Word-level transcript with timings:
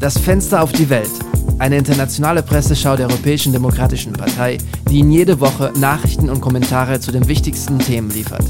Das 0.00 0.16
Fenster 0.16 0.62
auf 0.62 0.72
die 0.72 0.88
Welt. 0.88 1.10
Eine 1.58 1.76
internationale 1.76 2.42
Presseschau 2.42 2.96
der 2.96 3.06
Europäischen 3.08 3.52
Demokratischen 3.52 4.14
Partei, 4.14 4.56
die 4.88 5.00
Ihnen 5.00 5.12
jede 5.12 5.40
Woche 5.40 5.74
Nachrichten 5.76 6.30
und 6.30 6.40
Kommentare 6.40 7.00
zu 7.00 7.12
den 7.12 7.28
wichtigsten 7.28 7.78
Themen 7.78 8.08
liefert. 8.08 8.44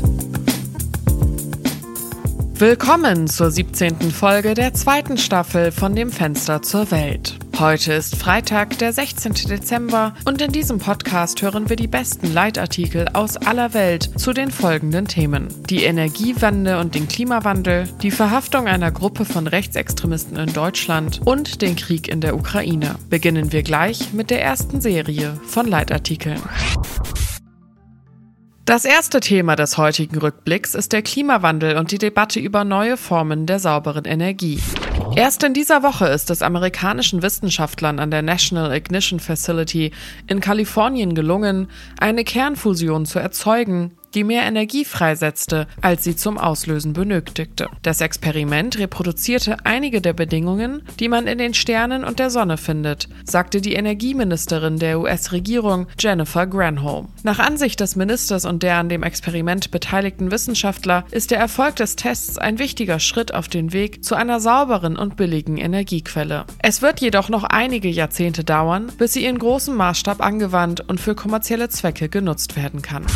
Willkommen 2.54 3.26
zur 3.26 3.50
17. 3.50 4.12
Folge 4.12 4.54
der 4.54 4.74
zweiten 4.74 5.18
Staffel 5.18 5.72
von 5.72 5.96
dem 5.96 6.12
Fenster 6.12 6.62
zur 6.62 6.89
Welt. 6.93 7.36
Heute 7.61 7.92
ist 7.92 8.16
Freitag, 8.16 8.79
der 8.79 8.90
16. 8.90 9.34
Dezember 9.34 10.14
und 10.24 10.40
in 10.40 10.50
diesem 10.50 10.79
Podcast 10.79 11.43
hören 11.43 11.68
wir 11.68 11.76
die 11.76 11.88
besten 11.88 12.32
Leitartikel 12.32 13.08
aus 13.12 13.36
aller 13.36 13.75
Welt 13.75 14.18
zu 14.18 14.32
den 14.32 14.50
folgenden 14.50 15.06
Themen. 15.06 15.48
Die 15.68 15.84
Energiewende 15.84 16.79
und 16.79 16.94
den 16.94 17.07
Klimawandel, 17.07 17.86
die 18.00 18.12
Verhaftung 18.12 18.66
einer 18.66 18.90
Gruppe 18.90 19.26
von 19.26 19.46
Rechtsextremisten 19.46 20.38
in 20.38 20.54
Deutschland 20.54 21.20
und 21.26 21.61
den 21.61 21.76
Krieg 21.76 22.08
in 22.08 22.22
der 22.22 22.34
Ukraine. 22.34 22.94
Beginnen 23.11 23.52
wir 23.52 23.63
gleich 23.63 24.14
mit 24.14 24.30
der 24.30 24.43
ersten 24.43 24.80
Serie 24.80 25.38
von 25.44 25.66
Leitartikeln. 25.66 26.40
Das 28.64 28.86
erste 28.86 29.21
Thema 29.21 29.54
des 29.54 29.77
heutigen 29.77 30.16
Rückblicks 30.16 30.74
ist 30.74 30.94
der 30.94 31.02
Klimawandel 31.02 31.77
und 31.77 31.90
die 31.90 31.99
Debatte 31.99 32.41
über 32.41 32.64
neue 32.64 32.97
Formen 32.97 33.44
der 33.44 33.58
sauberen 33.58 34.06
Energie. 34.06 34.61
Erst 35.17 35.42
in 35.42 35.55
dieser 35.55 35.83
Woche 35.83 36.06
ist 36.06 36.31
es 36.31 36.42
amerikanischen 36.42 37.22
Wissenschaftlern 37.22 37.98
an 37.98 38.11
der 38.11 38.22
National 38.22 38.72
Ignition 38.72 39.20
Facility 39.20 39.92
in 40.27 40.41
Kalifornien 40.41 41.14
gelungen, 41.14 41.69
eine 41.98 42.25
Kernfusion 42.25 43.06
zu 43.06 43.19
erzeugen, 43.19 43.92
die 44.14 44.25
mehr 44.25 44.42
Energie 44.42 44.84
freisetzte, 44.84 45.67
als 45.81 46.05
sie 46.05 46.17
zum 46.17 46.39
Auslösen 46.39 46.92
benötigte. 46.92 47.69
Das 47.83 48.00
Experiment 48.00 48.78
reproduzierte 48.78 49.64
einige 49.64 50.00
der 50.00 50.12
Bedingungen, 50.12 50.83
die 50.98 51.09
man 51.09 51.27
in 51.27 51.39
den 51.39 51.55
Sternen 51.55 52.05
und 52.05 52.19
der 52.19 52.31
Sonne 52.31 52.56
findet, 52.56 53.09
sagte 53.25 53.61
die 53.61 53.75
Energieministerin 53.75 54.78
der 54.78 55.00
US-Regierung 55.00 55.86
Jennifer 55.98 56.47
Granholm. 56.47 57.08
Nach 57.22 57.39
Ansicht 57.39 57.80
des 57.80 57.97
Ministers 57.97 58.44
und 58.44 58.62
der 58.62 58.77
an 58.77 58.89
dem 58.89 59.02
Experiment 59.02 59.70
beteiligten 59.70 60.30
Wissenschaftler 60.30 61.05
ist 61.11 61.30
der 61.30 61.39
Erfolg 61.39 61.77
des 61.77 61.97
Tests 61.97 62.39
ein 62.39 62.58
wichtiger 62.58 62.98
Schritt 62.98 63.33
auf 63.34 63.48
den 63.48 63.72
Weg 63.72 64.05
zu 64.05 64.14
einer 64.14 64.41
sauberen 64.41 64.97
und 64.97 65.17
billigen 65.17 65.56
Energiequelle. 65.56 66.45
Es 66.58 66.83
wird 66.83 67.00
jedoch 67.00 67.28
noch 67.28 67.45
einige 67.45 67.89
Jahrzehnte 67.89 68.45
dauern, 68.45 68.91
bis 68.98 69.12
sie 69.12 69.24
in 69.24 69.39
großem 69.39 69.77
Maßstab 69.77 70.20
angewandt 70.20 70.80
und 70.89 71.00
für 71.00 71.14
kommerzielle 71.14 71.69
Zwecke 71.69 72.08
genutzt 72.08 72.56
werden 72.56 72.83
kann. 72.83 73.06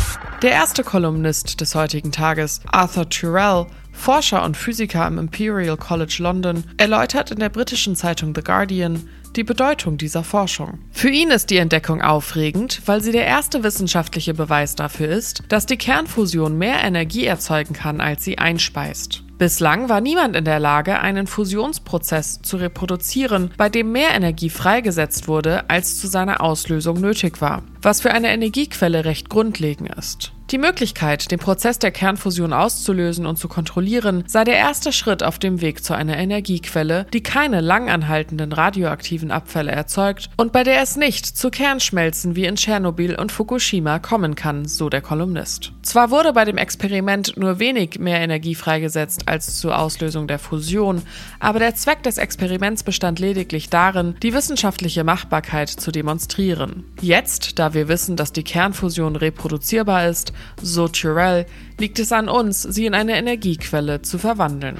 Der 0.41 0.51
erste 0.51 0.83
Kolumnist 0.85 1.59
des 1.59 1.75
heutigen 1.75 2.13
Tages, 2.13 2.61
Arthur 2.71 3.09
Tyrrell, 3.09 3.65
Forscher 3.91 4.43
und 4.43 4.55
Physiker 4.55 5.03
am 5.05 5.17
Imperial 5.17 5.77
College 5.77 6.17
London, 6.19 6.63
erläutert 6.77 7.31
in 7.31 7.39
der 7.39 7.49
britischen 7.49 7.95
Zeitung 7.95 8.33
The 8.33 8.41
Guardian 8.41 9.09
die 9.35 9.43
Bedeutung 9.43 9.97
dieser 9.97 10.23
Forschung. 10.23 10.79
Für 10.91 11.09
ihn 11.09 11.29
ist 11.29 11.49
die 11.49 11.57
Entdeckung 11.57 12.01
aufregend, 12.01 12.81
weil 12.85 13.01
sie 13.01 13.11
der 13.11 13.25
erste 13.25 13.63
wissenschaftliche 13.63 14.33
Beweis 14.33 14.75
dafür 14.75 15.09
ist, 15.09 15.43
dass 15.49 15.65
die 15.65 15.77
Kernfusion 15.77 16.57
mehr 16.57 16.83
Energie 16.83 17.25
erzeugen 17.25 17.73
kann, 17.73 17.99
als 17.99 18.23
sie 18.23 18.37
einspeist. 18.37 19.23
Bislang 19.37 19.89
war 19.89 19.99
niemand 19.99 20.37
in 20.37 20.45
der 20.45 20.59
Lage, 20.59 20.99
einen 20.99 21.27
Fusionsprozess 21.27 22.41
zu 22.41 22.55
reproduzieren, 22.55 23.51
bei 23.57 23.67
dem 23.67 23.91
mehr 23.91 24.11
Energie 24.11 24.49
freigesetzt 24.49 25.27
wurde, 25.27 25.69
als 25.69 25.99
zu 25.99 26.07
seiner 26.07 26.39
Auslösung 26.39 27.01
nötig 27.01 27.41
war, 27.41 27.63
was 27.81 27.99
für 27.99 28.11
eine 28.11 28.29
Energiequelle 28.29 29.03
recht 29.03 29.29
grundlegend 29.29 29.93
ist. 29.95 30.31
Die 30.51 30.59
Möglichkeit, 30.59 31.31
den 31.31 31.39
Prozess 31.39 31.79
der 31.79 31.89
Kernfusion 31.89 32.53
auszulösen 32.53 33.25
und 33.25 33.37
zu 33.37 33.47
kontrollieren, 33.47 34.23
sei 34.27 34.43
der 34.43 34.57
erste 34.57 34.93
Schritt 34.93 35.23
auf 35.23 35.39
dem 35.39 35.59
Weg 35.59 35.83
zu 35.83 35.95
einer 35.95 36.17
Energiequelle, 36.17 37.07
die 37.13 37.23
keine 37.23 37.61
langanhaltenden 37.61 38.51
radioaktiven 38.51 39.31
Abfälle 39.31 39.71
erzeugt 39.71 40.29
und 40.37 40.51
bei 40.51 40.63
der 40.63 40.83
es 40.83 40.97
nicht 40.97 41.25
zu 41.25 41.49
Kernschmelzen 41.49 42.35
wie 42.35 42.45
in 42.45 42.57
Tschernobyl 42.57 43.15
und 43.15 43.31
Fukushima 43.31 43.97
kommen 43.97 44.35
kann, 44.35 44.65
so 44.65 44.87
der 44.87 45.01
Kolumnist. 45.01 45.71
Zwar 45.81 46.11
wurde 46.11 46.31
bei 46.31 46.45
dem 46.45 46.57
Experiment 46.57 47.35
nur 47.37 47.57
wenig 47.57 47.97
mehr 47.97 48.19
Energie 48.19 48.53
freigesetzt 48.53 49.27
als 49.27 49.57
zur 49.59 49.79
Auslösung 49.79 50.27
der 50.27 50.37
Fusion, 50.37 51.01
aber 51.39 51.57
der 51.57 51.73
Zweck 51.73 52.03
des 52.03 52.19
Experiments 52.19 52.83
bestand 52.83 53.17
lediglich 53.17 53.71
darin, 53.71 54.15
die 54.21 54.35
wissenschaftliche 54.35 55.03
Machbarkeit 55.03 55.69
zu 55.69 55.91
demonstrieren. 55.91 56.83
Jetzt, 57.01 57.57
da 57.57 57.73
wir 57.73 57.87
wissen, 57.87 58.15
dass 58.15 58.31
die 58.31 58.43
Kernfusion 58.43 59.15
reproduzierbar 59.15 60.07
ist, 60.07 60.33
so 60.61 60.87
Tyrell, 60.87 61.45
liegt 61.79 61.99
es 61.99 62.11
an 62.11 62.29
uns, 62.29 62.61
sie 62.61 62.85
in 62.85 62.93
eine 62.93 63.17
Energiequelle 63.17 64.01
zu 64.01 64.17
verwandeln. 64.17 64.77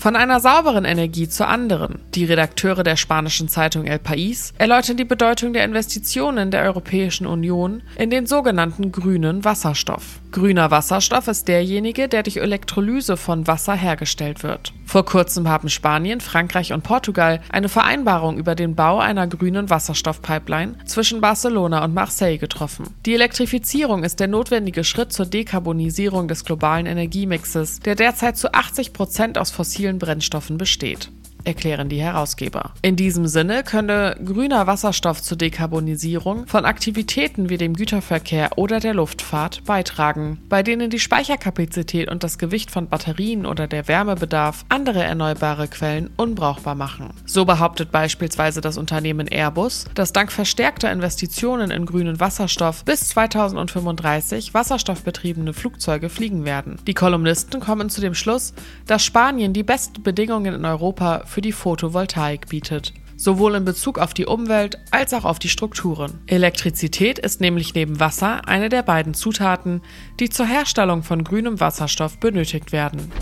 Von 0.00 0.16
einer 0.16 0.40
sauberen 0.40 0.86
Energie 0.86 1.28
zur 1.28 1.48
anderen. 1.48 1.98
Die 2.14 2.24
Redakteure 2.24 2.82
der 2.82 2.96
spanischen 2.96 3.48
Zeitung 3.48 3.84
El 3.84 3.98
País 3.98 4.54
erläutern 4.56 4.96
die 4.96 5.04
Bedeutung 5.04 5.52
der 5.52 5.62
Investitionen 5.62 6.50
der 6.50 6.62
Europäischen 6.62 7.26
Union 7.26 7.82
in 7.98 8.08
den 8.08 8.24
sogenannten 8.24 8.92
grünen 8.92 9.44
Wasserstoff. 9.44 10.20
Grüner 10.32 10.70
Wasserstoff 10.70 11.26
ist 11.26 11.48
derjenige, 11.48 12.06
der 12.06 12.22
durch 12.22 12.36
Elektrolyse 12.36 13.16
von 13.16 13.48
Wasser 13.48 13.74
hergestellt 13.74 14.44
wird. 14.44 14.72
Vor 14.86 15.04
kurzem 15.04 15.48
haben 15.48 15.68
Spanien, 15.68 16.20
Frankreich 16.20 16.72
und 16.72 16.82
Portugal 16.82 17.40
eine 17.50 17.68
Vereinbarung 17.68 18.38
über 18.38 18.54
den 18.54 18.76
Bau 18.76 18.98
einer 18.98 19.26
grünen 19.26 19.70
Wasserstoffpipeline 19.70 20.76
zwischen 20.84 21.20
Barcelona 21.20 21.84
und 21.84 21.94
Marseille 21.94 22.38
getroffen. 22.38 22.94
Die 23.06 23.14
Elektrifizierung 23.14 24.04
ist 24.04 24.20
der 24.20 24.28
notwendige 24.28 24.84
Schritt 24.84 25.12
zur 25.12 25.26
Dekarbonisierung 25.26 26.28
des 26.28 26.44
globalen 26.44 26.86
Energiemixes, 26.86 27.80
der 27.80 27.96
derzeit 27.96 28.36
zu 28.36 28.54
80 28.54 28.92
Prozent 28.92 29.36
aus 29.36 29.50
fossilen 29.50 29.98
Brennstoffen 29.98 30.58
besteht 30.58 31.10
erklären 31.44 31.88
die 31.88 32.00
Herausgeber. 32.00 32.72
In 32.82 32.96
diesem 32.96 33.26
Sinne 33.26 33.62
könne 33.62 34.16
grüner 34.24 34.66
Wasserstoff 34.66 35.22
zur 35.22 35.36
Dekarbonisierung 35.36 36.46
von 36.46 36.64
Aktivitäten 36.64 37.50
wie 37.50 37.58
dem 37.58 37.74
Güterverkehr 37.74 38.50
oder 38.56 38.80
der 38.80 38.94
Luftfahrt 38.94 39.64
beitragen, 39.64 40.38
bei 40.48 40.62
denen 40.62 40.90
die 40.90 41.00
Speicherkapazität 41.00 42.10
und 42.10 42.22
das 42.24 42.38
Gewicht 42.38 42.70
von 42.70 42.88
Batterien 42.88 43.46
oder 43.46 43.66
der 43.66 43.88
Wärmebedarf 43.88 44.64
andere 44.68 45.02
erneuerbare 45.02 45.68
Quellen 45.68 46.10
unbrauchbar 46.16 46.74
machen. 46.74 47.10
So 47.26 47.44
behauptet 47.44 47.90
beispielsweise 47.90 48.60
das 48.60 48.78
Unternehmen 48.78 49.28
Airbus, 49.28 49.86
dass 49.94 50.12
dank 50.12 50.32
verstärkter 50.32 50.90
Investitionen 50.90 51.70
in 51.70 51.86
grünen 51.86 52.20
Wasserstoff 52.20 52.84
bis 52.84 53.08
2035 53.08 54.54
wasserstoffbetriebene 54.54 55.52
Flugzeuge 55.52 56.08
fliegen 56.08 56.44
werden. 56.44 56.78
Die 56.86 56.94
Kolumnisten 56.94 57.60
kommen 57.60 57.90
zu 57.90 58.00
dem 58.00 58.14
Schluss, 58.14 58.52
dass 58.86 59.04
Spanien 59.04 59.52
die 59.52 59.62
besten 59.62 60.02
Bedingungen 60.02 60.54
in 60.54 60.64
Europa 60.64 61.22
für 61.30 61.40
die 61.40 61.52
Photovoltaik 61.52 62.48
bietet 62.48 62.92
sowohl 63.20 63.54
in 63.54 63.66
Bezug 63.66 63.98
auf 63.98 64.14
die 64.14 64.24
Umwelt 64.24 64.78
als 64.90 65.12
auch 65.12 65.26
auf 65.26 65.38
die 65.38 65.50
Strukturen. 65.50 66.20
Elektrizität 66.26 67.18
ist 67.18 67.42
nämlich 67.42 67.74
neben 67.74 68.00
Wasser 68.00 68.48
eine 68.48 68.70
der 68.70 68.82
beiden 68.82 69.12
Zutaten, 69.12 69.82
die 70.18 70.30
zur 70.30 70.46
Herstellung 70.46 71.02
von 71.02 71.22
grünem 71.22 71.60
Wasserstoff 71.60 72.18
benötigt 72.18 72.72
werden. 72.72 73.12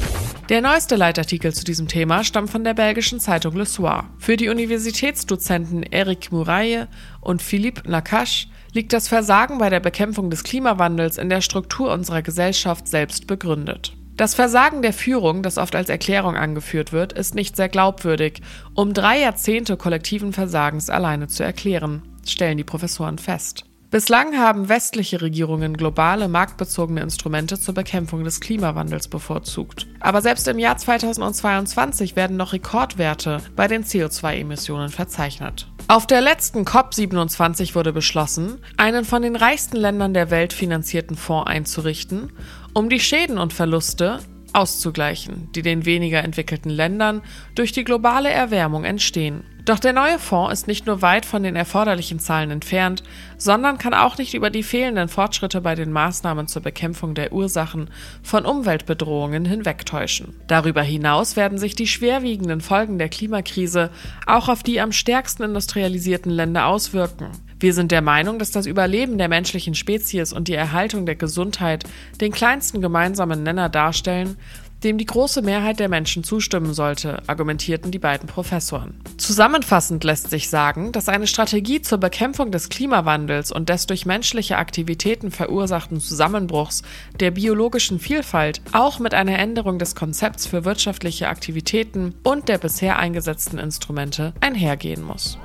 Der 0.50 0.60
neueste 0.62 0.94
Leitartikel 0.94 1.52
zu 1.52 1.64
diesem 1.64 1.88
Thema 1.88 2.22
stammt 2.22 2.50
von 2.50 2.62
der 2.62 2.74
belgischen 2.74 3.18
Zeitung 3.18 3.56
Le 3.56 3.66
Soir. 3.66 4.04
Für 4.18 4.36
die 4.36 4.48
Universitätsdozenten 4.48 5.82
Eric 5.82 6.30
Mouraille 6.30 6.86
und 7.20 7.42
Philippe 7.42 7.90
Nakache 7.90 8.46
liegt 8.72 8.92
das 8.92 9.08
Versagen 9.08 9.58
bei 9.58 9.68
der 9.68 9.80
Bekämpfung 9.80 10.30
des 10.30 10.44
Klimawandels 10.44 11.18
in 11.18 11.28
der 11.28 11.40
Struktur 11.40 11.92
unserer 11.92 12.22
Gesellschaft 12.22 12.86
selbst 12.86 13.26
begründet. 13.26 13.97
Das 14.18 14.34
Versagen 14.34 14.82
der 14.82 14.92
Führung, 14.92 15.44
das 15.44 15.58
oft 15.58 15.76
als 15.76 15.88
Erklärung 15.88 16.36
angeführt 16.36 16.92
wird, 16.92 17.12
ist 17.12 17.36
nicht 17.36 17.54
sehr 17.54 17.68
glaubwürdig, 17.68 18.42
um 18.74 18.92
drei 18.92 19.20
Jahrzehnte 19.20 19.76
kollektiven 19.76 20.32
Versagens 20.32 20.90
alleine 20.90 21.28
zu 21.28 21.44
erklären, 21.44 22.02
stellen 22.26 22.56
die 22.56 22.64
Professoren 22.64 23.18
fest. 23.18 23.64
Bislang 23.92 24.36
haben 24.36 24.68
westliche 24.68 25.22
Regierungen 25.22 25.76
globale 25.76 26.26
marktbezogene 26.26 27.00
Instrumente 27.00 27.60
zur 27.60 27.74
Bekämpfung 27.74 28.24
des 28.24 28.40
Klimawandels 28.40 29.06
bevorzugt. 29.06 29.86
Aber 30.00 30.20
selbst 30.20 30.48
im 30.48 30.58
Jahr 30.58 30.76
2022 30.76 32.16
werden 32.16 32.36
noch 32.36 32.52
Rekordwerte 32.52 33.38
bei 33.54 33.68
den 33.68 33.84
CO2-Emissionen 33.84 34.88
verzeichnet. 34.88 35.68
Auf 35.86 36.06
der 36.06 36.20
letzten 36.20 36.64
COP27 36.64 37.74
wurde 37.74 37.94
beschlossen, 37.94 38.58
einen 38.76 39.06
von 39.06 39.22
den 39.22 39.36
reichsten 39.36 39.78
Ländern 39.78 40.12
der 40.12 40.30
Welt 40.30 40.52
finanzierten 40.52 41.16
Fonds 41.16 41.48
einzurichten, 41.48 42.32
um 42.78 42.88
die 42.88 43.00
Schäden 43.00 43.38
und 43.38 43.52
Verluste 43.52 44.20
auszugleichen, 44.52 45.50
die 45.52 45.62
den 45.62 45.84
weniger 45.84 46.22
entwickelten 46.22 46.70
Ländern 46.70 47.22
durch 47.56 47.72
die 47.72 47.82
globale 47.82 48.30
Erwärmung 48.30 48.84
entstehen. 48.84 49.42
Doch 49.64 49.80
der 49.80 49.92
neue 49.92 50.20
Fonds 50.20 50.52
ist 50.52 50.68
nicht 50.68 50.86
nur 50.86 51.02
weit 51.02 51.26
von 51.26 51.42
den 51.42 51.56
erforderlichen 51.56 52.20
Zahlen 52.20 52.52
entfernt, 52.52 53.02
sondern 53.36 53.78
kann 53.78 53.94
auch 53.94 54.16
nicht 54.16 54.32
über 54.32 54.48
die 54.48 54.62
fehlenden 54.62 55.08
Fortschritte 55.08 55.60
bei 55.60 55.74
den 55.74 55.90
Maßnahmen 55.90 56.46
zur 56.46 56.62
Bekämpfung 56.62 57.14
der 57.14 57.32
Ursachen 57.32 57.90
von 58.22 58.46
Umweltbedrohungen 58.46 59.44
hinwegtäuschen. 59.44 60.36
Darüber 60.46 60.82
hinaus 60.82 61.34
werden 61.34 61.58
sich 61.58 61.74
die 61.74 61.88
schwerwiegenden 61.88 62.60
Folgen 62.60 62.98
der 62.98 63.08
Klimakrise 63.08 63.90
auch 64.24 64.48
auf 64.48 64.62
die 64.62 64.80
am 64.80 64.92
stärksten 64.92 65.42
industrialisierten 65.42 66.30
Länder 66.30 66.66
auswirken. 66.66 67.32
Wir 67.60 67.74
sind 67.74 67.90
der 67.90 68.02
Meinung, 68.02 68.38
dass 68.38 68.52
das 68.52 68.66
Überleben 68.66 69.18
der 69.18 69.28
menschlichen 69.28 69.74
Spezies 69.74 70.32
und 70.32 70.46
die 70.46 70.54
Erhaltung 70.54 71.06
der 71.06 71.16
Gesundheit 71.16 71.84
den 72.20 72.30
kleinsten 72.30 72.80
gemeinsamen 72.80 73.42
Nenner 73.42 73.68
darstellen, 73.68 74.36
dem 74.84 74.96
die 74.96 75.06
große 75.06 75.42
Mehrheit 75.42 75.80
der 75.80 75.88
Menschen 75.88 76.22
zustimmen 76.22 76.72
sollte, 76.72 77.20
argumentierten 77.26 77.90
die 77.90 77.98
beiden 77.98 78.28
Professoren. 78.28 79.00
Zusammenfassend 79.16 80.04
lässt 80.04 80.30
sich 80.30 80.48
sagen, 80.48 80.92
dass 80.92 81.08
eine 81.08 81.26
Strategie 81.26 81.82
zur 81.82 81.98
Bekämpfung 81.98 82.52
des 82.52 82.68
Klimawandels 82.68 83.50
und 83.50 83.68
des 83.68 83.86
durch 83.86 84.06
menschliche 84.06 84.56
Aktivitäten 84.56 85.32
verursachten 85.32 85.98
Zusammenbruchs 85.98 86.82
der 87.18 87.32
biologischen 87.32 87.98
Vielfalt 87.98 88.60
auch 88.70 89.00
mit 89.00 89.14
einer 89.14 89.38
Änderung 89.38 89.80
des 89.80 89.96
Konzepts 89.96 90.46
für 90.46 90.64
wirtschaftliche 90.64 91.28
Aktivitäten 91.28 92.14
und 92.22 92.48
der 92.48 92.58
bisher 92.58 93.00
eingesetzten 93.00 93.58
Instrumente 93.58 94.32
einhergehen 94.40 95.02
muss. 95.02 95.38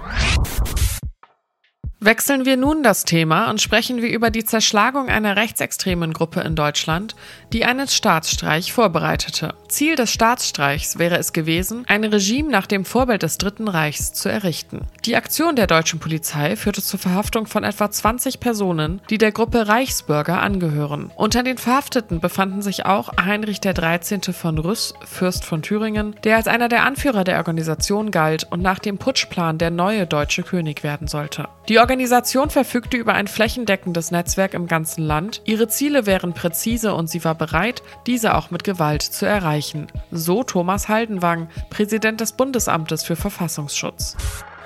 Wechseln 2.06 2.44
wir 2.44 2.58
nun 2.58 2.84
das 2.84 3.06
Thema 3.06 3.50
und 3.50 3.62
sprechen 3.62 4.02
wir 4.02 4.10
über 4.10 4.30
die 4.30 4.44
Zerschlagung 4.44 5.08
einer 5.08 5.38
rechtsextremen 5.38 6.12
Gruppe 6.12 6.42
in 6.42 6.54
Deutschland, 6.54 7.16
die 7.54 7.64
einen 7.64 7.88
Staatsstreich 7.88 8.74
vorbereitete. 8.74 9.54
Ziel 9.70 9.96
des 9.96 10.12
Staatsstreichs 10.12 11.00
wäre 11.00 11.18
es 11.18 11.32
gewesen, 11.32 11.86
ein 11.88 12.04
Regime 12.04 12.50
nach 12.50 12.68
dem 12.68 12.84
Vorbild 12.84 13.24
des 13.24 13.38
Dritten 13.38 13.70
Reichs 13.70 14.12
zu 14.12 14.28
errichten. 14.28 14.82
Die 15.06 15.16
Aktion 15.16 15.56
der 15.56 15.66
deutschen 15.66 16.00
Polizei 16.00 16.58
führte 16.58 16.82
zur 16.82 17.00
Verhaftung 17.00 17.48
von 17.48 17.64
etwa 17.64 17.90
20 17.90 18.42
Personen, 18.42 19.00
die 19.10 19.18
der 19.18 19.32
Gruppe 19.32 19.70
Reichsbürger 19.70 20.42
angehören. 20.42 21.10
Unter 21.16 21.42
den 21.42 21.58
Verhafteten 21.58 22.20
befanden 22.20 22.62
sich 22.62 22.86
auch 22.86 23.14
Heinrich 23.16 23.62
13. 23.62 24.24
von 24.34 24.58
Rüss, 24.58 24.94
Fürst 25.06 25.46
von 25.46 25.62
Thüringen, 25.62 26.18
der 26.26 26.36
als 26.36 26.50
einer 26.50 26.68
der 26.68 26.84
Anführer 26.84 27.24
der 27.24 27.38
Organisation 27.38 28.12
galt 28.12 28.46
und 28.52 28.62
nach 28.62 28.80
dem 28.80 28.98
Putschplan 28.98 29.58
der 29.58 29.72
neue 29.72 30.06
deutsche 30.06 30.44
König 30.44 30.84
werden 30.84 31.08
sollte. 31.08 31.48
Die 31.70 31.80
Organisation 31.94 32.50
verfügte 32.50 32.98
über 32.98 33.14
ein 33.14 33.28
flächendeckendes 33.28 34.10
Netzwerk 34.10 34.56
im 34.56 34.66
ganzen 34.66 35.04
Land. 35.04 35.44
Ihre 35.46 35.68
Ziele 35.68 36.08
wären 36.08 36.34
präzise 36.34 36.96
und 36.96 37.08
sie 37.08 37.24
war 37.24 37.36
bereit, 37.36 37.84
diese 38.08 38.34
auch 38.34 38.50
mit 38.50 38.64
Gewalt 38.64 39.04
zu 39.04 39.28
erreichen. 39.28 39.86
So 40.10 40.42
Thomas 40.42 40.90
Haldenwang, 40.90 41.50
Präsident 41.70 42.20
des 42.20 42.32
Bundesamtes 42.32 43.04
für 43.04 43.16
Verfassungsschutz. 43.16 44.18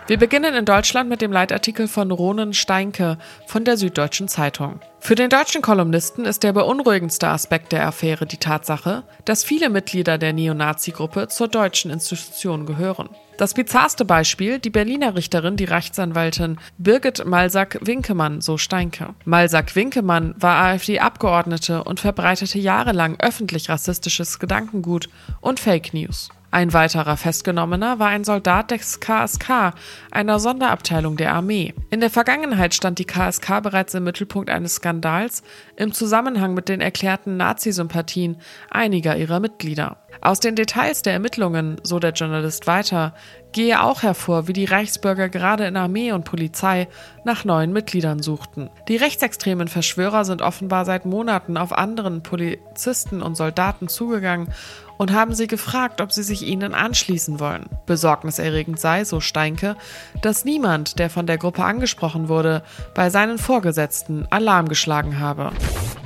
Wir 0.08 0.18
beginnen 0.18 0.56
in 0.56 0.64
Deutschland 0.64 1.10
mit 1.10 1.20
dem 1.20 1.34
Leitartikel 1.34 1.90
von 1.90 2.12
Ronen 2.12 2.54
Steinke 2.54 3.18
von 3.46 3.66
der 3.66 3.76
Süddeutschen 3.76 4.30
Zeitung. 4.30 4.80
Für 5.02 5.16
den 5.16 5.30
deutschen 5.30 5.62
Kolumnisten 5.62 6.24
ist 6.24 6.44
der 6.44 6.54
beunruhigendste 6.54 7.28
Aspekt 7.28 7.74
der 7.74 7.86
Affäre 7.86 8.26
die 8.26 8.38
Tatsache, 8.38 9.04
dass 9.26 9.44
viele 9.44 9.70
Mitglieder 9.70 10.18
der 10.18 10.32
Neonazi-Gruppe 10.32 11.28
zur 11.28 11.50
deutschen 11.50 11.92
Institution 11.92 12.66
gehören. 12.66 13.10
Das 13.38 13.54
bizarrste 13.54 14.06
Beispiel, 14.06 14.60
die 14.60 14.70
Berliner 14.70 15.14
Richterin, 15.14 15.58
die 15.58 15.66
Rechtsanwältin 15.66 16.58
Birgit 16.78 17.26
Malsack-Winkemann, 17.26 18.40
so 18.40 18.58
Steinke. 18.58 19.14
Malsack-Winkemann 19.26 20.36
war 20.38 20.64
AfD-Abgeordnete 20.64 21.84
und 21.84 22.00
verbreitete 22.00 22.60
jahrelang 22.60 23.18
öffentlich 23.20 23.70
rassistisches 23.70 24.40
Gedankengut 24.40 25.10
und 25.42 25.60
Fake 25.60 25.94
News. 25.94 26.30
Ein 26.58 26.74
weiterer 26.74 27.18
Festgenommener 27.18 28.00
war 28.00 28.08
ein 28.08 28.24
Soldat 28.24 28.72
des 28.72 29.00
KSK, 29.00 29.76
einer 30.10 30.40
Sonderabteilung 30.40 31.16
der 31.16 31.36
Armee. 31.36 31.76
In 31.92 32.00
der 32.00 32.10
Vergangenheit 32.10 32.74
stand 32.74 32.98
die 32.98 33.06
KSK 33.06 33.62
bereits 33.62 33.94
im 33.94 34.06
Mittelpunkt 34.06 34.50
eines 34.50 34.78
Skandals 34.78 35.44
im 35.76 35.94
Zusammenhang 35.94 36.56
mit 36.56 36.68
den 36.68 36.82
erklärten 36.82 37.38
Nazi-Sympathien 37.38 38.38
einiger 38.72 39.16
ihrer 39.18 39.40
Mitglieder. 39.40 39.98
Aus 40.20 40.40
den 40.40 40.56
Details 40.56 41.04
der 41.04 41.14
Ermittlungen, 41.14 41.80
so 41.84 42.00
der 42.00 42.14
Journalist 42.14 42.66
weiter, 42.66 43.14
gehe 43.52 43.84
auch 43.84 44.02
hervor, 44.02 44.48
wie 44.48 44.54
die 44.54 44.66
Reichsbürger 44.66 45.30
gerade 45.30 45.66
in 45.66 45.78
Armee 45.78 46.12
und 46.12 46.26
Polizei 46.26 46.88
nach 47.24 47.46
neuen 47.46 47.72
Mitgliedern 47.72 48.22
suchten. 48.22 48.72
Die 48.88 48.98
rechtsextremen 48.98 49.68
Verschwörer 49.68 50.26
sind 50.26 50.42
offenbar 50.42 50.86
seit 50.86 51.06
Monaten 51.06 51.56
auf 51.56 51.72
anderen 51.72 52.24
Polizisten 52.24 53.22
und 53.22 53.38
Soldaten 53.38 53.88
zugegangen 53.90 54.48
und 54.98 55.14
haben 55.14 55.34
sie 55.34 55.48
gefragt, 55.48 56.02
ob 56.02 56.12
sie 56.12 56.24
sich 56.24 56.44
ihnen 56.44 56.74
anschließen 56.74 57.40
wollen. 57.40 57.66
Besorgniserregend 57.86 58.80
sei, 58.80 59.06
so 59.06 59.20
Steinke, 59.20 59.76
dass 60.22 60.46
niemand, 60.46 61.00
der 61.00 61.10
von 61.10 61.28
der 61.28 61.38
Gruppe 61.38 61.64
angesprochen 61.64 62.28
wurde, 62.30 62.64
bei 62.94 63.10
seinen 63.10 63.38
Vorgesetzten 63.38 64.28
Alarm 64.30 64.68
geschlagen 64.68 65.20
habe. 65.20 65.52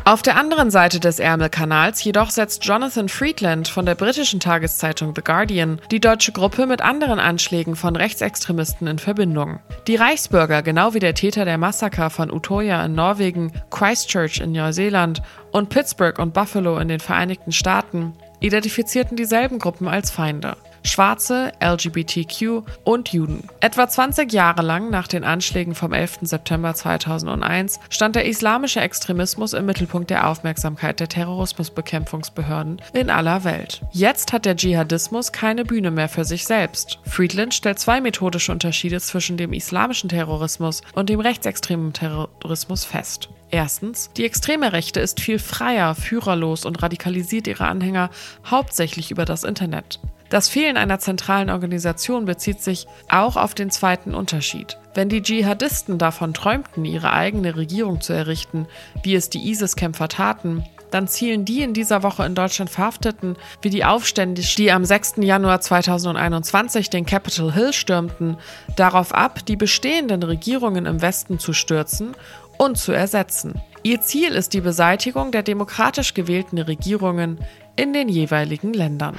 Auf 0.04 0.24
der 0.24 0.36
anderen 0.36 0.72
Seite 0.72 1.00
des 1.00 1.20
Ärmelkanals 1.20 2.04
jedoch 2.04 2.32
setzt 2.32 2.66
Jonathan 2.66 3.08
Friedland 3.08 3.68
von 3.68 3.86
der 3.86 3.94
britischen 3.94 4.40
Tageszeitung 4.40 5.14
The 5.16 5.22
Guardian 5.22 5.80
die 5.92 6.00
deutsche 6.00 6.32
Gruppe 6.32 6.66
mit 6.66 6.82
anderen 6.82 7.20
Anschlägen 7.20 7.76
von 7.76 7.96
Rechtsextremisten 7.96 8.88
in 8.88 8.98
Verbindung. 8.98 9.60
Die 9.86 9.98
Reichsbürger, 9.98 10.64
genau 10.64 10.96
wie 10.96 11.00
der 11.00 11.14
Täter 11.14 11.46
der 11.46 11.60
Massaker 11.60 12.10
von 12.10 12.32
Utoya 12.32 12.84
in 12.84 12.96
Norwegen, 12.96 13.52
Christchurch 13.70 14.40
in 14.40 14.54
Neuseeland 14.54 15.22
und 15.52 15.70
Pittsburgh 15.70 16.18
und 16.18 16.34
Buffalo 16.34 16.80
in 16.80 16.88
den 16.88 17.00
Vereinigten 17.00 17.52
Staaten, 17.52 18.14
identifizierten 18.42 19.16
dieselben 19.16 19.60
Gruppen 19.60 19.88
als 19.88 20.12
Feinde. 20.12 20.58
Schwarze, 20.84 21.52
LGBTQ 21.64 22.64
und 22.84 23.10
Juden. 23.10 23.48
Etwa 23.60 23.88
20 23.88 24.32
Jahre 24.34 24.64
lang 24.64 24.90
nach 24.90 25.08
den 25.08 25.24
Anschlägen 25.24 25.76
vom 25.76 25.94
11. 25.94 26.20
September 26.24 26.74
2001 26.74 27.80
stand 27.90 28.16
der 28.16 28.26
islamische 28.26 28.82
Extremismus 28.82 29.54
im 29.54 29.66
Mittelpunkt 29.66 30.10
der 30.10 30.28
Aufmerksamkeit 30.28 31.00
der 31.00 31.08
Terrorismusbekämpfungsbehörden 31.08 32.82
in 32.94 33.10
aller 33.10 33.44
Welt. 33.44 33.82
Jetzt 33.92 34.34
hat 34.34 34.46
der 34.46 34.56
Dschihadismus 34.56 35.32
keine 35.32 35.66
Bühne 35.66 35.92
mehr 35.92 36.10
für 36.10 36.26
sich 36.26 36.46
selbst. 36.46 37.00
Friedland 37.06 37.54
stellt 37.54 37.80
zwei 37.80 38.02
methodische 38.02 38.52
Unterschiede 38.52 39.00
zwischen 39.00 39.38
dem 39.38 39.54
islamischen 39.54 40.10
Terrorismus 40.10 40.82
und 40.94 41.10
dem 41.10 41.20
rechtsextremen 41.20 41.94
Terrorismus 41.94 42.86
fest. 42.86 43.30
Erstens, 43.52 44.10
die 44.16 44.24
extreme 44.24 44.72
Rechte 44.72 45.02
ist 45.02 45.20
viel 45.20 45.38
freier, 45.38 45.94
führerlos 45.94 46.66
und 46.66 46.82
radikalisiert 46.82 47.48
ihre 47.48 47.68
Anhänger 47.68 48.10
hauptsächlich 48.50 49.12
über 49.12 49.26
das 49.26 49.44
Internet. 49.44 50.00
Das 50.30 50.48
Fehlen 50.48 50.78
einer 50.78 51.00
zentralen 51.00 51.50
Organisation 51.50 52.24
bezieht 52.24 52.62
sich 52.62 52.88
auch 53.10 53.36
auf 53.36 53.54
den 53.54 53.70
zweiten 53.70 54.16
Unterschied. 54.16 54.78
Wenn 54.94 55.10
die 55.10 55.22
Dschihadisten 55.22 55.98
davon 55.98 56.34
träumten, 56.34 56.86
ihre 56.86 57.12
eigene 57.12 57.58
Regierung 57.58 58.00
zu 58.00 58.14
errichten, 58.14 58.68
wie 59.04 59.16
es 59.16 59.30
die 59.30 59.50
ISIS-Kämpfer 59.50 60.08
taten, 60.08 60.64
dann 60.90 61.10
zielen 61.10 61.44
die 61.44 61.62
in 61.62 61.74
dieser 61.74 62.04
Woche 62.04 62.26
in 62.26 62.36
Deutschland 62.36 62.70
Verhafteten, 62.70 63.36
wie 63.62 63.70
die 63.70 63.84
Aufständischen, 63.84 64.64
die 64.64 64.72
am 64.72 64.86
6. 64.86 65.16
Januar 65.18 65.60
2021 65.60 66.90
den 66.90 67.06
Capitol 67.06 67.52
Hill 67.52 67.74
stürmten, 67.74 68.38
darauf 68.76 69.14
ab, 69.14 69.46
die 69.46 69.56
bestehenden 69.56 70.24
Regierungen 70.24 70.86
im 70.86 71.02
Westen 71.02 71.40
zu 71.40 71.52
stürzen 71.54 72.16
und 72.62 72.78
zu 72.78 72.92
ersetzen. 72.92 73.60
Ihr 73.82 74.02
Ziel 74.02 74.34
ist 74.34 74.54
die 74.54 74.62
Beseitigung 74.62 75.32
der 75.32 75.42
demokratisch 75.42 76.14
gewählten 76.14 76.60
Regierungen 76.60 77.40
in 77.76 77.92
den 77.92 78.08
jeweiligen 78.08 78.72
Ländern. 78.72 79.18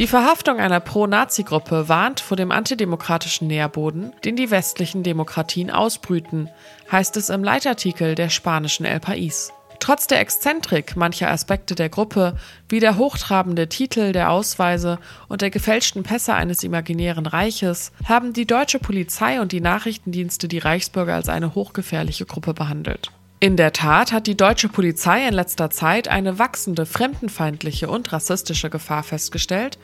Die 0.00 0.08
Verhaftung 0.08 0.58
einer 0.58 0.80
Pro-Nazi-Gruppe 0.80 1.88
warnt 1.88 2.18
vor 2.18 2.36
dem 2.36 2.50
antidemokratischen 2.50 3.46
Nährboden, 3.46 4.12
den 4.24 4.34
die 4.34 4.50
westlichen 4.50 5.04
Demokratien 5.04 5.70
ausbrüten, 5.70 6.50
heißt 6.90 7.16
es 7.16 7.28
im 7.28 7.44
Leitartikel 7.44 8.16
der 8.16 8.28
spanischen 8.28 8.84
El 8.84 8.98
País. 8.98 9.52
Trotz 9.84 10.06
der 10.06 10.18
Exzentrik 10.20 10.96
mancher 10.96 11.30
Aspekte 11.30 11.74
der 11.74 11.90
Gruppe, 11.90 12.38
wie 12.70 12.80
der 12.80 12.96
hochtrabende 12.96 13.68
Titel 13.68 14.12
der 14.12 14.30
Ausweise 14.30 14.98
und 15.28 15.42
der 15.42 15.50
gefälschten 15.50 16.02
Pässe 16.02 16.32
eines 16.32 16.62
imaginären 16.62 17.26
Reiches, 17.26 17.92
haben 18.08 18.32
die 18.32 18.46
deutsche 18.46 18.78
Polizei 18.78 19.42
und 19.42 19.52
die 19.52 19.60
Nachrichtendienste 19.60 20.48
die 20.48 20.56
Reichsbürger 20.56 21.12
als 21.12 21.28
eine 21.28 21.54
hochgefährliche 21.54 22.24
Gruppe 22.24 22.54
behandelt. 22.54 23.10
In 23.40 23.58
der 23.58 23.74
Tat 23.74 24.10
hat 24.10 24.26
die 24.26 24.38
deutsche 24.38 24.70
Polizei 24.70 25.28
in 25.28 25.34
letzter 25.34 25.68
Zeit 25.68 26.08
eine 26.08 26.38
wachsende 26.38 26.86
fremdenfeindliche 26.86 27.90
und 27.90 28.10
rassistische 28.10 28.70
Gefahr 28.70 29.02
festgestellt, 29.02 29.78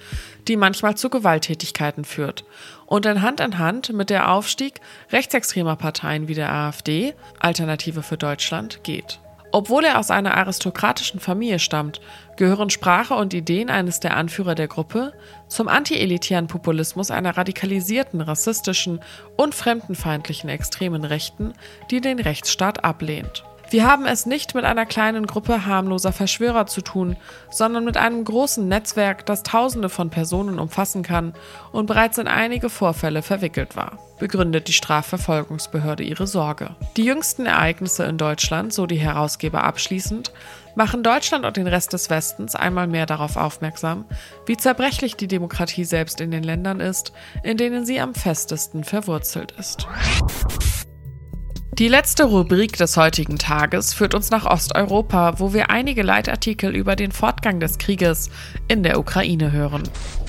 die 0.48 0.56
manchmal 0.56 0.96
zu 0.96 1.10
Gewalttätigkeiten 1.10 2.06
führt 2.06 2.46
und 2.86 3.04
in 3.04 3.20
Hand 3.20 3.40
in 3.40 3.58
Hand 3.58 3.92
mit 3.92 4.08
der 4.08 4.30
Aufstieg 4.30 4.80
rechtsextremer 5.12 5.76
Parteien 5.76 6.26
wie 6.26 6.34
der 6.34 6.50
AfD, 6.50 7.12
Alternative 7.38 8.02
für 8.02 8.16
Deutschland, 8.16 8.82
geht. 8.82 9.20
Obwohl 9.52 9.84
er 9.84 9.98
aus 9.98 10.10
einer 10.10 10.36
aristokratischen 10.36 11.18
Familie 11.18 11.58
stammt, 11.58 12.00
gehören 12.36 12.70
Sprache 12.70 13.14
und 13.14 13.34
Ideen 13.34 13.68
eines 13.68 14.00
der 14.00 14.16
Anführer 14.16 14.54
der 14.54 14.68
Gruppe 14.68 15.12
zum 15.48 15.68
antielitären 15.68 16.46
Populismus 16.46 17.10
einer 17.10 17.36
radikalisierten, 17.36 18.20
rassistischen 18.20 19.00
und 19.36 19.54
fremdenfeindlichen 19.54 20.48
extremen 20.48 21.04
Rechten, 21.04 21.52
die 21.90 22.00
den 22.00 22.20
Rechtsstaat 22.20 22.84
ablehnt. 22.84 23.44
Wir 23.70 23.86
haben 23.86 24.04
es 24.04 24.26
nicht 24.26 24.56
mit 24.56 24.64
einer 24.64 24.84
kleinen 24.84 25.26
Gruppe 25.26 25.64
harmloser 25.64 26.10
Verschwörer 26.10 26.66
zu 26.66 26.80
tun, 26.80 27.16
sondern 27.50 27.84
mit 27.84 27.96
einem 27.96 28.24
großen 28.24 28.66
Netzwerk, 28.66 29.24
das 29.26 29.44
Tausende 29.44 29.88
von 29.88 30.10
Personen 30.10 30.58
umfassen 30.58 31.04
kann 31.04 31.34
und 31.70 31.86
bereits 31.86 32.18
in 32.18 32.26
einige 32.26 32.68
Vorfälle 32.68 33.22
verwickelt 33.22 33.76
war, 33.76 34.00
begründet 34.18 34.66
die 34.66 34.72
Strafverfolgungsbehörde 34.72 36.02
ihre 36.02 36.26
Sorge. 36.26 36.74
Die 36.96 37.04
jüngsten 37.04 37.46
Ereignisse 37.46 38.02
in 38.04 38.18
Deutschland, 38.18 38.72
so 38.72 38.86
die 38.86 38.98
Herausgeber 38.98 39.62
abschließend, 39.62 40.32
machen 40.74 41.04
Deutschland 41.04 41.44
und 41.44 41.56
den 41.56 41.68
Rest 41.68 41.92
des 41.92 42.10
Westens 42.10 42.56
einmal 42.56 42.88
mehr 42.88 43.06
darauf 43.06 43.36
aufmerksam, 43.36 44.04
wie 44.46 44.56
zerbrechlich 44.56 45.14
die 45.14 45.28
Demokratie 45.28 45.84
selbst 45.84 46.20
in 46.20 46.32
den 46.32 46.42
Ländern 46.42 46.80
ist, 46.80 47.12
in 47.44 47.56
denen 47.56 47.86
sie 47.86 48.00
am 48.00 48.14
festesten 48.14 48.82
verwurzelt 48.82 49.54
ist. 49.56 49.86
Die 51.78 51.88
letzte 51.88 52.24
Rubrik 52.24 52.76
des 52.76 52.96
heutigen 52.96 53.38
Tages 53.38 53.94
führt 53.94 54.14
uns 54.14 54.30
nach 54.30 54.44
Osteuropa, 54.44 55.38
wo 55.38 55.54
wir 55.54 55.70
einige 55.70 56.02
Leitartikel 56.02 56.74
über 56.74 56.96
den 56.96 57.12
Fortgang 57.12 57.58
des 57.58 57.78
Krieges 57.78 58.28
in 58.68 58.82
der 58.82 58.98
Ukraine 58.98 59.52
hören. 59.52 59.84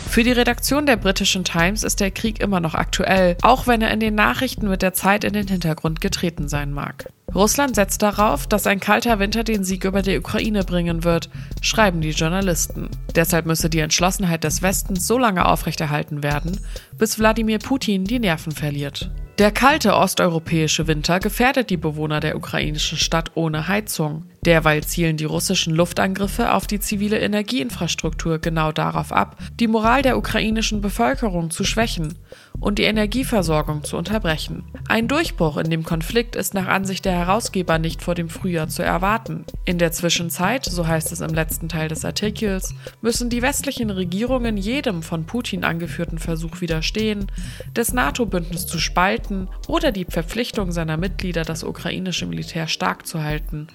Für 0.07 0.23
die 0.23 0.31
Redaktion 0.31 0.85
der 0.85 0.97
britischen 0.97 1.43
Times 1.43 1.83
ist 1.83 1.99
der 1.99 2.11
Krieg 2.11 2.39
immer 2.41 2.59
noch 2.59 2.75
aktuell, 2.75 3.35
auch 3.41 3.67
wenn 3.67 3.81
er 3.81 3.91
in 3.91 3.99
den 3.99 4.15
Nachrichten 4.15 4.69
mit 4.69 4.81
der 4.81 4.93
Zeit 4.93 5.23
in 5.23 5.33
den 5.33 5.47
Hintergrund 5.47 5.99
getreten 5.99 6.47
sein 6.47 6.71
mag. 6.71 7.09
Russland 7.33 7.75
setzt 7.75 8.01
darauf, 8.01 8.45
dass 8.45 8.67
ein 8.67 8.79
kalter 8.79 9.19
Winter 9.19 9.43
den 9.43 9.63
Sieg 9.63 9.85
über 9.85 10.01
die 10.01 10.17
Ukraine 10.17 10.63
bringen 10.63 11.03
wird, 11.03 11.29
schreiben 11.61 12.01
die 12.01 12.09
Journalisten. 12.09 12.89
Deshalb 13.15 13.45
müsse 13.45 13.69
die 13.69 13.79
Entschlossenheit 13.79 14.43
des 14.43 14.61
Westens 14.61 15.07
so 15.07 15.17
lange 15.17 15.45
aufrechterhalten 15.45 16.23
werden, 16.23 16.59
bis 16.97 17.19
Wladimir 17.19 17.59
Putin 17.59 18.05
die 18.05 18.19
Nerven 18.19 18.51
verliert. 18.51 19.09
Der 19.41 19.49
kalte 19.49 19.95
osteuropäische 19.95 20.85
Winter 20.85 21.19
gefährdet 21.19 21.71
die 21.71 21.77
Bewohner 21.77 22.19
der 22.19 22.35
ukrainischen 22.35 22.99
Stadt 22.99 23.31
ohne 23.33 23.67
Heizung. 23.67 24.25
Derweil 24.45 24.83
zielen 24.83 25.17
die 25.17 25.25
russischen 25.25 25.75
Luftangriffe 25.75 26.53
auf 26.53 26.65
die 26.65 26.79
zivile 26.79 27.19
Energieinfrastruktur 27.19 28.39
genau 28.39 28.71
darauf 28.71 29.11
ab, 29.11 29.37
die 29.59 29.67
Moral 29.67 30.01
der 30.01 30.17
ukrainischen 30.17 30.81
Bevölkerung 30.81 31.51
zu 31.51 31.63
schwächen 31.63 32.15
und 32.59 32.79
die 32.79 32.83
Energieversorgung 32.83 33.83
zu 33.83 33.97
unterbrechen. 33.97 34.63
Ein 34.87 35.07
Durchbruch 35.07 35.57
in 35.57 35.69
dem 35.69 35.83
Konflikt 35.83 36.35
ist 36.35 36.55
nach 36.55 36.67
Ansicht 36.67 37.05
der 37.05 37.13
Herausgeber 37.13 37.77
nicht 37.77 38.01
vor 38.01 38.15
dem 38.15 38.29
Frühjahr 38.29 38.67
zu 38.67 38.81
erwarten. 38.81 39.45
In 39.65 39.77
der 39.77 39.91
Zwischenzeit, 39.91 40.65
so 40.65 40.87
heißt 40.87 41.11
es 41.11 41.21
im 41.21 41.33
letzten 41.35 41.69
Teil 41.69 41.87
des 41.87 42.03
Artikels, 42.03 42.73
müssen 43.01 43.29
die 43.29 43.43
westlichen 43.43 43.91
Regierungen 43.91 44.57
jedem 44.57 45.03
von 45.03 45.25
Putin 45.25 45.63
angeführten 45.63 46.17
Versuch 46.17 46.61
widerstehen, 46.61 47.27
das 47.75 47.93
NATO-Bündnis 47.93 48.65
zu 48.65 48.79
spalten 48.79 49.49
oder 49.67 49.91
die 49.91 50.05
Verpflichtung 50.05 50.71
seiner 50.71 50.97
Mitglieder, 50.97 51.43
das 51.43 51.63
ukrainische 51.63 52.25
Militär 52.25 52.67
stark 52.67 53.05
zu 53.05 53.23
halten. 53.23 53.67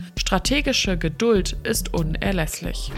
Strategische 0.57 0.97
Geduld 0.97 1.55
ist 1.65 1.93
unerlässlich. 1.93 2.91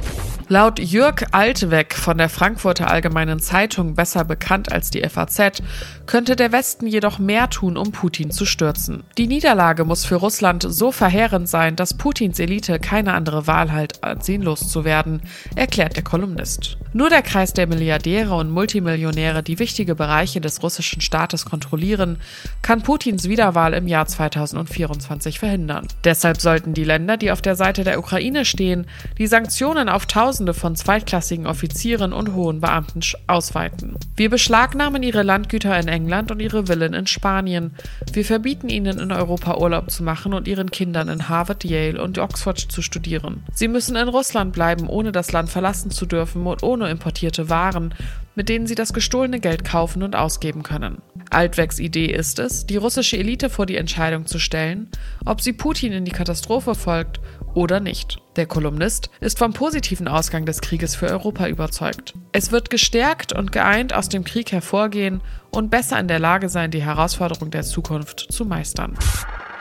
Laut 0.50 0.78
Jörg 0.78 1.24
Altweg 1.32 1.92
von 1.92 2.16
der 2.16 2.28
Frankfurter 2.28 2.88
Allgemeinen 2.88 3.40
Zeitung, 3.40 3.96
besser 3.96 4.24
bekannt 4.24 4.72
als 4.72 4.90
die 4.90 5.02
FAZ, 5.06 5.62
könnte 6.06 6.36
der 6.36 6.52
Westen 6.52 6.86
jedoch 6.86 7.18
mehr 7.18 7.50
tun, 7.50 7.76
um 7.76 7.92
Putin 7.92 8.30
zu 8.30 8.46
stürzen. 8.46 9.02
Die 9.18 9.26
Niederlage 9.26 9.84
muss 9.84 10.06
für 10.06 10.14
Russland 10.14 10.64
so 10.66 10.90
verheerend 10.92 11.48
sein, 11.48 11.76
dass 11.76 11.98
Putins 11.98 12.38
Elite 12.38 12.78
keine 12.78 13.12
andere 13.12 13.46
Wahl 13.46 13.72
hat, 13.72 14.02
als 14.02 14.26
ihn 14.28 14.40
loszuwerden, 14.40 15.20
erklärt 15.54 15.96
der 15.96 16.04
Kolumnist. 16.04 16.78
Nur 16.94 17.10
der 17.10 17.20
Kreis 17.20 17.52
der 17.52 17.66
Milliardäre 17.66 18.34
und 18.34 18.50
Multimillionäre, 18.50 19.42
die 19.42 19.58
wichtige 19.58 19.94
Bereiche 19.94 20.40
des 20.40 20.62
russischen 20.62 21.02
Staates 21.02 21.44
kontrollieren, 21.44 22.18
kann 22.62 22.82
Putins 22.82 23.28
Wiederwahl 23.28 23.74
im 23.74 23.86
Jahr 23.86 24.06
2024 24.06 25.38
verhindern. 25.38 25.86
Deshalb 26.04 26.40
sollten 26.40 26.72
die 26.72 26.84
Länder, 26.84 27.18
die 27.18 27.30
auf 27.30 27.42
der 27.42 27.47
Seite 27.56 27.84
der 27.84 27.98
Ukraine 27.98 28.44
stehen, 28.44 28.86
die 29.18 29.26
Sanktionen 29.26 29.88
auf 29.88 30.06
Tausende 30.06 30.54
von 30.54 30.76
zweitklassigen 30.76 31.46
Offizieren 31.46 32.12
und 32.12 32.34
hohen 32.34 32.60
Beamten 32.60 33.00
ausweiten. 33.26 33.96
Wir 34.16 34.30
beschlagnahmen 34.30 35.02
ihre 35.02 35.22
Landgüter 35.22 35.78
in 35.78 35.88
England 35.88 36.30
und 36.30 36.40
ihre 36.40 36.66
Villen 36.66 36.94
in 36.94 37.06
Spanien. 37.06 37.74
Wir 38.12 38.24
verbieten 38.24 38.68
ihnen 38.68 38.98
in 38.98 39.12
Europa 39.12 39.56
Urlaub 39.56 39.90
zu 39.90 40.02
machen 40.02 40.34
und 40.34 40.48
ihren 40.48 40.70
Kindern 40.70 41.08
in 41.08 41.28
Harvard, 41.28 41.64
Yale 41.64 42.02
und 42.02 42.18
Oxford 42.18 42.58
zu 42.58 42.82
studieren. 42.82 43.44
Sie 43.52 43.68
müssen 43.68 43.96
in 43.96 44.08
Russland 44.08 44.52
bleiben, 44.52 44.88
ohne 44.88 45.12
das 45.12 45.32
Land 45.32 45.50
verlassen 45.50 45.90
zu 45.90 46.06
dürfen 46.06 46.46
und 46.46 46.62
ohne 46.62 46.90
importierte 46.90 47.48
Waren, 47.48 47.94
mit 48.34 48.48
denen 48.48 48.68
sie 48.68 48.76
das 48.76 48.92
gestohlene 48.92 49.40
Geld 49.40 49.64
kaufen 49.64 50.02
und 50.04 50.14
ausgeben 50.14 50.62
können. 50.62 51.02
Altwegs 51.30 51.78
Idee 51.78 52.06
ist 52.06 52.38
es, 52.38 52.66
die 52.66 52.76
russische 52.76 53.18
Elite 53.18 53.50
vor 53.50 53.66
die 53.66 53.76
Entscheidung 53.76 54.26
zu 54.26 54.38
stellen, 54.38 54.88
ob 55.24 55.40
sie 55.40 55.52
Putin 55.52 55.92
in 55.92 56.04
die 56.04 56.12
Katastrophe 56.12 56.74
folgt 56.74 57.20
oder 57.54 57.80
nicht. 57.80 58.18
Der 58.36 58.46
Kolumnist 58.46 59.10
ist 59.20 59.38
vom 59.38 59.52
positiven 59.52 60.08
Ausgang 60.08 60.44
des 60.44 60.60
Krieges 60.60 60.94
für 60.94 61.08
Europa 61.08 61.48
überzeugt. 61.48 62.14
Es 62.32 62.52
wird 62.52 62.70
gestärkt 62.70 63.32
und 63.32 63.52
geeint 63.52 63.92
aus 63.92 64.08
dem 64.08 64.24
Krieg 64.24 64.52
hervorgehen 64.52 65.20
und 65.50 65.70
besser 65.70 65.98
in 65.98 66.08
der 66.08 66.18
Lage 66.18 66.48
sein, 66.48 66.70
die 66.70 66.82
Herausforderung 66.82 67.50
der 67.50 67.62
Zukunft 67.62 68.26
zu 68.30 68.44
meistern. 68.44 68.96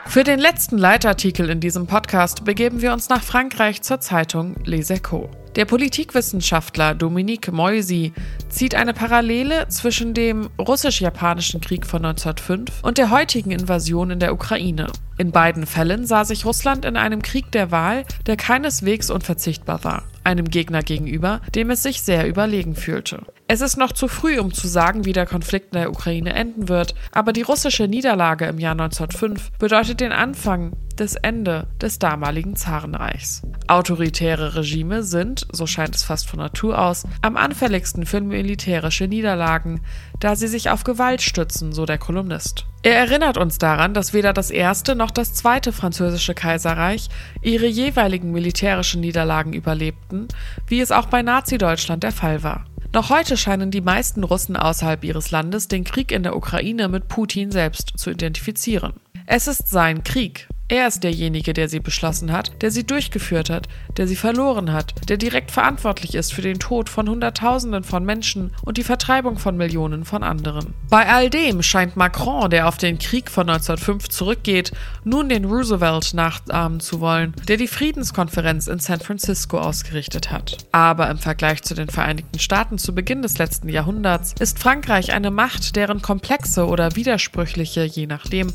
Für 0.06 0.24
den 0.24 0.38
letzten 0.38 0.78
Leitartikel 0.78 1.50
in 1.50 1.60
diesem 1.60 1.86
Podcast 1.86 2.44
begeben 2.44 2.80
wir 2.80 2.92
uns 2.92 3.08
nach 3.08 3.22
Frankreich 3.22 3.82
zur 3.82 4.00
Zeitung 4.00 4.56
Les 4.64 4.88
Echos. 4.88 5.28
Der 5.58 5.64
Politikwissenschaftler 5.64 6.94
Dominique 6.94 7.50
Moisy 7.50 8.12
zieht 8.48 8.76
eine 8.76 8.94
Parallele 8.94 9.66
zwischen 9.66 10.14
dem 10.14 10.50
russisch-japanischen 10.56 11.60
Krieg 11.60 11.84
von 11.84 12.04
1905 12.04 12.84
und 12.84 12.96
der 12.96 13.10
heutigen 13.10 13.50
Invasion 13.50 14.12
in 14.12 14.20
der 14.20 14.32
Ukraine. 14.32 14.86
In 15.18 15.32
beiden 15.32 15.66
Fällen 15.66 16.06
sah 16.06 16.24
sich 16.24 16.44
Russland 16.44 16.84
in 16.84 16.96
einem 16.96 17.22
Krieg 17.22 17.50
der 17.50 17.72
Wahl, 17.72 18.04
der 18.26 18.36
keineswegs 18.36 19.10
unverzichtbar 19.10 19.82
war, 19.82 20.04
einem 20.28 20.48
Gegner 20.48 20.82
gegenüber, 20.82 21.40
dem 21.54 21.70
es 21.70 21.82
sich 21.82 22.02
sehr 22.02 22.28
überlegen 22.28 22.76
fühlte. 22.76 23.22
Es 23.48 23.62
ist 23.62 23.78
noch 23.78 23.92
zu 23.92 24.08
früh, 24.08 24.38
um 24.38 24.52
zu 24.52 24.68
sagen, 24.68 25.06
wie 25.06 25.14
der 25.14 25.24
Konflikt 25.24 25.74
in 25.74 25.80
der 25.80 25.90
Ukraine 25.90 26.34
enden 26.34 26.68
wird, 26.68 26.94
aber 27.12 27.32
die 27.32 27.42
russische 27.42 27.88
Niederlage 27.88 28.44
im 28.44 28.58
Jahr 28.58 28.72
1905 28.72 29.52
bedeutet 29.58 30.00
den 30.00 30.12
Anfang 30.12 30.76
des 30.98 31.14
Ende 31.14 31.66
des 31.80 31.98
damaligen 31.98 32.56
Zarenreichs. 32.56 33.42
Autoritäre 33.66 34.54
Regime 34.54 35.02
sind, 35.02 35.46
so 35.50 35.66
scheint 35.66 35.96
es 35.96 36.02
fast 36.02 36.28
von 36.28 36.40
Natur 36.40 36.78
aus, 36.78 37.06
am 37.22 37.36
anfälligsten 37.36 38.04
für 38.04 38.20
militärische 38.20 39.08
Niederlagen, 39.08 39.80
da 40.20 40.36
sie 40.36 40.48
sich 40.48 40.68
auf 40.68 40.84
Gewalt 40.84 41.22
stützen, 41.22 41.72
so 41.72 41.86
der 41.86 41.98
Kolumnist. 41.98 42.66
Er 42.82 42.96
erinnert 42.96 43.36
uns 43.36 43.58
daran, 43.58 43.92
dass 43.92 44.12
weder 44.12 44.32
das 44.32 44.50
erste 44.50 44.94
noch 44.94 45.10
das 45.10 45.34
zweite 45.34 45.72
französische 45.72 46.34
Kaiserreich 46.34 47.08
ihre 47.42 47.66
jeweiligen 47.66 48.30
militärischen 48.30 49.00
Niederlagen 49.00 49.52
überlebten, 49.52 50.28
wie 50.68 50.80
es 50.80 50.92
auch 50.92 51.06
bei 51.06 51.22
Nazi-Deutschland 51.22 52.04
der 52.04 52.12
Fall 52.12 52.44
war. 52.44 52.66
Noch 52.94 53.10
heute 53.10 53.36
scheinen 53.36 53.70
die 53.70 53.80
meisten 53.80 54.22
Russen 54.22 54.56
außerhalb 54.56 55.04
ihres 55.04 55.30
Landes 55.30 55.68
den 55.68 55.84
Krieg 55.84 56.12
in 56.12 56.22
der 56.22 56.36
Ukraine 56.36 56.88
mit 56.88 57.08
Putin 57.08 57.50
selbst 57.50 57.92
zu 57.96 58.10
identifizieren. 58.10 58.94
Es 59.26 59.48
ist 59.48 59.68
sein 59.68 60.04
Krieg, 60.04 60.48
er 60.68 60.86
ist 60.86 61.02
derjenige, 61.02 61.54
der 61.54 61.68
sie 61.68 61.80
beschlossen 61.80 62.30
hat, 62.30 62.52
der 62.60 62.70
sie 62.70 62.86
durchgeführt 62.86 63.48
hat, 63.48 63.68
der 63.96 64.06
sie 64.06 64.16
verloren 64.16 64.72
hat, 64.72 64.94
der 65.08 65.16
direkt 65.16 65.50
verantwortlich 65.50 66.14
ist 66.14 66.34
für 66.34 66.42
den 66.42 66.58
Tod 66.58 66.90
von 66.90 67.08
Hunderttausenden 67.08 67.84
von 67.84 68.04
Menschen 68.04 68.52
und 68.62 68.76
die 68.76 68.84
Vertreibung 68.84 69.38
von 69.38 69.56
Millionen 69.56 70.04
von 70.04 70.22
anderen. 70.22 70.74
Bei 70.90 71.08
all 71.08 71.30
dem 71.30 71.62
scheint 71.62 71.96
Macron, 71.96 72.50
der 72.50 72.68
auf 72.68 72.76
den 72.76 72.98
Krieg 72.98 73.30
von 73.30 73.48
1905 73.48 74.08
zurückgeht, 74.10 74.72
nun 75.04 75.30
den 75.30 75.46
Roosevelt 75.46 76.12
nachahmen 76.12 76.80
zu 76.80 77.00
wollen, 77.00 77.34
der 77.48 77.56
die 77.56 77.66
Friedenskonferenz 77.66 78.66
in 78.66 78.78
San 78.78 79.00
Francisco 79.00 79.58
ausgerichtet 79.58 80.30
hat. 80.30 80.58
Aber 80.72 81.08
im 81.08 81.18
Vergleich 81.18 81.62
zu 81.62 81.74
den 81.74 81.88
Vereinigten 81.88 82.38
Staaten 82.38 82.76
zu 82.76 82.94
Beginn 82.94 83.22
des 83.22 83.38
letzten 83.38 83.70
Jahrhunderts 83.70 84.34
ist 84.38 84.58
Frankreich 84.58 85.12
eine 85.12 85.30
Macht, 85.30 85.76
deren 85.76 86.02
komplexe 86.02 86.66
oder 86.66 86.94
widersprüchliche, 86.94 87.84
je 87.84 88.06
nachdem, 88.06 88.52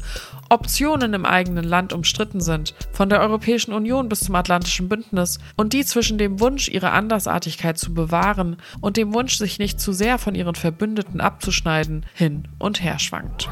Optionen 0.54 1.14
im 1.14 1.26
eigenen 1.26 1.66
Land 1.66 1.94
umstritten 1.94 2.40
sind, 2.40 2.76
von 2.92 3.10
der 3.10 3.22
Europäischen 3.22 3.74
Union 3.74 4.08
bis 4.08 4.22
zum 4.22 4.36
Atlantischen 4.36 4.88
Bündnis, 4.88 5.40
und 5.56 5.74
die 5.74 5.84
zwischen 5.84 6.18
dem 6.18 6.40
Wunsch, 6.40 6.70
ihre 6.70 6.92
Andersartigkeit 6.92 7.78
zu 7.78 7.94
bewahren 7.94 8.58
und 8.80 8.96
dem 8.98 9.14
Wunsch, 9.14 9.38
sich 9.38 9.60
nicht 9.60 9.80
zu 9.80 9.94
sehr 9.94 10.18
von 10.20 10.36
ihren 10.36 10.56
Verbündeten 10.56 11.22
abzuschneiden, 11.22 12.06
hin 12.14 12.48
und 12.60 12.84
her 12.84 13.00
schwankt. 13.00 13.50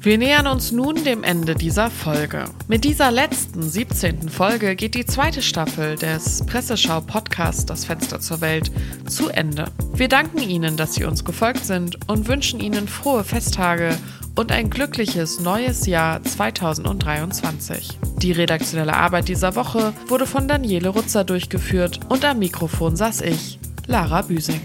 Wir 0.00 0.16
nähern 0.16 0.46
uns 0.46 0.70
nun 0.70 1.02
dem 1.02 1.24
Ende 1.24 1.56
dieser 1.56 1.90
Folge. 1.90 2.44
Mit 2.68 2.84
dieser 2.84 3.10
letzten, 3.10 3.62
17. 3.62 4.28
Folge 4.28 4.76
geht 4.76 4.94
die 4.94 5.04
zweite 5.04 5.42
Staffel 5.42 5.96
des 5.96 6.46
Presseschau-Podcasts 6.46 7.66
Das 7.66 7.84
Fenster 7.84 8.20
zur 8.20 8.40
Welt 8.40 8.70
zu 9.08 9.28
Ende. 9.28 9.64
Wir 9.94 10.08
danken 10.08 10.38
Ihnen, 10.38 10.76
dass 10.76 10.94
Sie 10.94 11.04
uns 11.04 11.24
gefolgt 11.24 11.64
sind 11.64 11.98
und 12.08 12.28
wünschen 12.28 12.60
Ihnen 12.60 12.86
frohe 12.86 13.24
Festtage 13.24 13.98
und 14.38 14.52
ein 14.52 14.70
glückliches 14.70 15.40
neues 15.40 15.86
Jahr 15.86 16.22
2023. 16.22 17.98
Die 18.18 18.30
redaktionelle 18.30 18.94
Arbeit 18.94 19.26
dieser 19.26 19.56
Woche 19.56 19.92
wurde 20.06 20.26
von 20.26 20.46
Daniele 20.46 20.90
Rutzer 20.90 21.24
durchgeführt 21.24 21.98
und 22.08 22.24
am 22.24 22.38
Mikrofon 22.38 22.94
saß 22.94 23.22
ich, 23.22 23.58
Lara 23.88 24.22
Büsing. 24.22 24.60